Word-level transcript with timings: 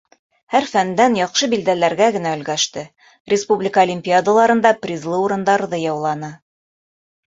Һәр 0.53 0.65
фәндән 0.69 1.17
яҡшы 1.19 1.49
билдәләргә 1.51 2.09
генә 2.17 2.33
өлгәште, 2.39 2.87
республика 3.37 3.87
олимпиадаларында 3.89 4.75
призлы 4.83 5.25
урындарҙы 5.29 5.87
яуланы. 5.89 6.37